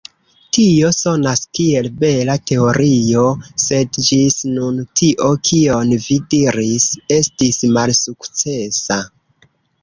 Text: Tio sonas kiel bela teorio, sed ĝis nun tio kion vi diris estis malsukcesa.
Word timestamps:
Tio 0.55 0.87
sonas 0.99 1.41
kiel 1.57 1.89
bela 2.03 2.37
teorio, 2.51 3.25
sed 3.65 3.99
ĝis 4.07 4.39
nun 4.55 4.79
tio 5.03 5.29
kion 5.51 5.93
vi 6.07 6.19
diris 6.33 6.89
estis 7.19 7.63
malsukcesa. 7.77 8.99